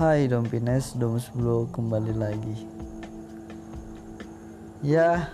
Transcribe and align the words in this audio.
Hai 0.00 0.32
Dom 0.32 0.48
10 0.48 1.36
kembali 1.76 2.16
lagi. 2.16 2.56
Ya, 4.80 5.28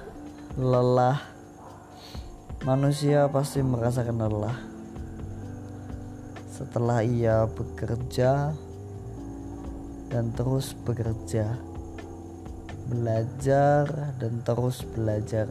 lelah. 0.59 1.23
Manusia 2.67 3.31
pasti 3.31 3.63
merasakan 3.63 4.27
lelah. 4.27 4.59
Setelah 6.51 7.07
ia 7.07 7.47
bekerja 7.47 8.59
Dan 10.11 10.35
terus 10.35 10.75
bekerja 10.83 11.55
Belajar 12.91 13.87
dan 14.19 14.43
terus 14.43 14.83
belajar. 14.83 15.47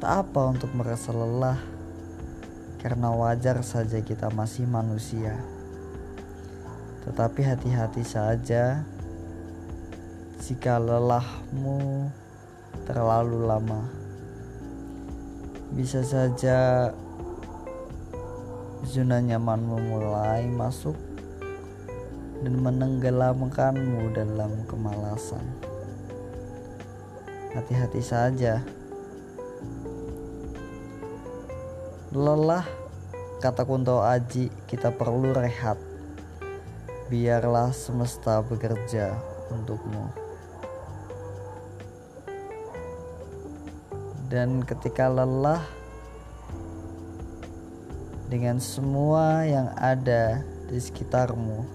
Tak 0.00 0.32
apa 0.32 0.56
untuk 0.56 0.72
merasa 0.72 1.12
lelah 1.12 1.60
Karena 2.80 3.12
wajar 3.12 3.60
saja 3.60 4.00
kita 4.00 4.32
masih 4.32 4.64
manusia 4.64 5.59
tetapi 7.10 7.42
hati-hati 7.42 8.06
saja 8.06 8.86
jika 10.46 10.78
lelahmu 10.78 12.06
terlalu 12.86 13.50
lama. 13.50 13.82
Bisa 15.74 16.06
saja 16.06 16.86
zona 18.86 19.18
nyamanmu 19.18 19.90
mulai 19.90 20.46
masuk 20.54 20.94
dan 22.46 22.54
menenggelamkanmu 22.62 24.14
dalam 24.14 24.62
kemalasan. 24.70 25.42
Hati-hati 27.58 27.98
saja. 27.98 28.62
Lelah, 32.14 32.62
kata 33.42 33.66
Kunto 33.66 33.98
Aji, 33.98 34.46
kita 34.70 34.94
perlu 34.94 35.34
rehat 35.34 35.89
biarlah 37.10 37.74
semesta 37.74 38.38
bekerja 38.38 39.18
untukmu. 39.50 40.14
Dan 44.30 44.62
ketika 44.62 45.10
lelah 45.10 45.58
dengan 48.30 48.62
semua 48.62 49.42
yang 49.42 49.74
ada 49.74 50.38
di 50.70 50.78
sekitarmu, 50.78 51.66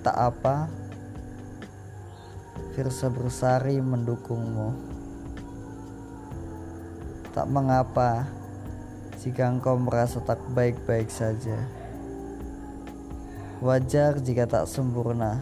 tak 0.00 0.16
apa, 0.16 0.72
Firsa 2.72 3.12
Bersari 3.12 3.84
mendukungmu. 3.84 4.72
Tak 7.36 7.44
mengapa 7.52 8.24
jika 9.20 9.44
engkau 9.44 9.76
merasa 9.76 10.24
tak 10.24 10.40
baik-baik 10.56 11.12
saja. 11.12 11.81
Wajar 13.62 14.18
jika 14.18 14.42
tak 14.42 14.66
sempurna, 14.66 15.38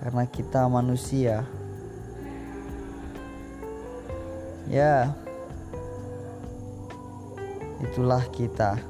karena 0.00 0.24
kita 0.24 0.64
manusia. 0.72 1.44
Ya, 4.64 5.12
itulah 7.84 8.24
kita. 8.32 8.80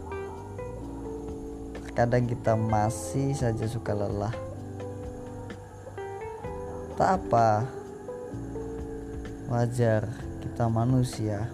Terkadang 1.90 2.30
kita 2.30 2.54
masih 2.54 3.34
saja 3.34 3.66
suka 3.66 3.98
lelah. 3.98 4.36
Tak 6.94 7.18
apa, 7.18 7.66
wajar 9.50 10.06
kita 10.38 10.70
manusia. 10.70 11.50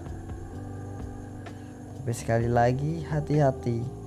Tapi 1.97 2.13
sekali 2.13 2.53
lagi, 2.53 3.01
hati-hati 3.09 4.06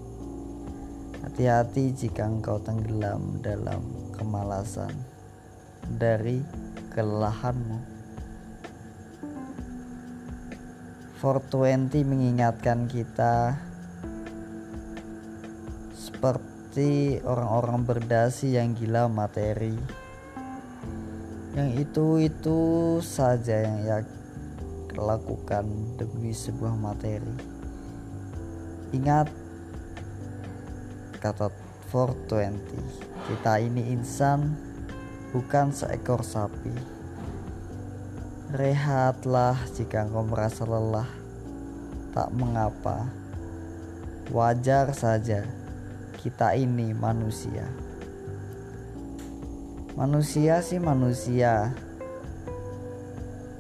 Hati-hati 1.19 1.91
jika 1.91 2.23
engkau 2.23 2.63
tenggelam 2.63 3.43
dalam 3.43 3.83
kemalasan 4.15 4.95
dari 5.99 6.39
kelelahanmu. 6.95 7.99
420 11.19 12.07
mengingatkan 12.07 12.87
kita 12.87 13.59
seperti 15.91 17.19
orang-orang 17.27 17.83
berdasi 17.83 18.55
yang 18.55 18.71
gila 18.71 19.11
materi. 19.11 19.75
Yang 21.59 21.69
itu-itu 21.83 22.59
saja 23.03 23.67
yang 23.67 23.77
ia 23.83 23.99
lakukan 24.95 25.67
demi 25.99 26.31
sebuah 26.31 26.79
materi. 26.79 27.35
Ingat 28.95 29.48
kata 31.19 31.51
420 31.91 33.09
kita 33.29 33.59
ini 33.59 33.93
insan 33.93 34.55
bukan 35.35 35.69
seekor 35.69 36.25
sapi. 36.25 36.73
Rehatlah 38.49 39.59
jika 39.77 40.07
engkau 40.07 40.25
merasa 40.25 40.65
lelah. 40.65 41.05
Tak 42.09 42.33
mengapa. 42.33 43.05
Wajar 44.33 44.89
saja 44.97 45.45
kita 46.17 46.57
ini 46.57 46.95
manusia. 46.97 47.69
Manusia 49.93 50.65
sih 50.65 50.81
manusia. 50.81 51.69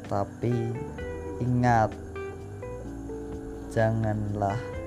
Tapi 0.09 0.73
ingat 1.37 1.93
janganlah 3.69 4.78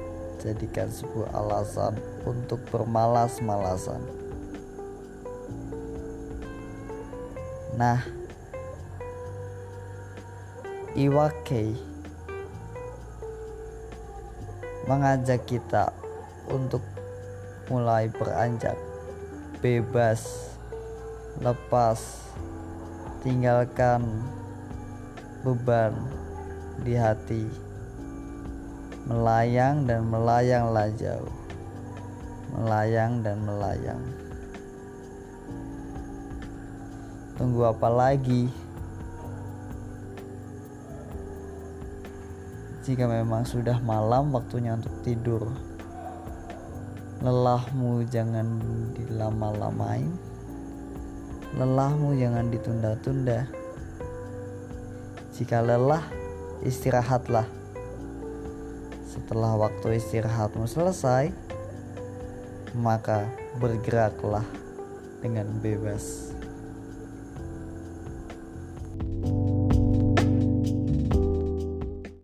jadikan 0.42 0.90
sebuah 0.90 1.30
alasan 1.38 1.94
untuk 2.26 2.58
bermalas-malasan. 2.74 4.02
Nah, 7.78 8.02
Iwake 10.92 11.72
mengajak 14.84 15.46
kita 15.48 15.94
untuk 16.50 16.84
mulai 17.70 18.12
beranjak 18.12 18.76
bebas, 19.62 20.52
lepas, 21.40 22.28
tinggalkan 23.22 24.04
beban 25.46 25.96
di 26.82 26.98
hati 26.98 27.71
melayang 29.06 29.82
dan 29.86 30.06
melayanglah 30.06 30.86
jauh. 30.94 31.34
Melayang 32.54 33.24
dan 33.24 33.42
melayang. 33.42 34.02
Tunggu 37.34 37.66
apa 37.66 37.88
lagi? 37.90 38.46
Jika 42.82 43.06
memang 43.06 43.46
sudah 43.46 43.78
malam 43.82 44.30
waktunya 44.30 44.74
untuk 44.74 44.94
tidur. 45.02 45.50
Lelahmu 47.22 48.02
jangan 48.10 48.58
dilama-lamain. 48.98 50.10
Lelahmu 51.54 52.18
jangan 52.18 52.50
ditunda-tunda. 52.50 53.46
Jika 55.32 55.62
lelah 55.62 56.04
istirahatlah 56.62 57.61
setelah 59.12 59.52
waktu 59.60 60.00
istirahatmu 60.00 60.64
selesai, 60.64 61.28
maka 62.72 63.28
bergeraklah 63.60 64.44
dengan 65.20 65.44
bebas. 65.60 66.32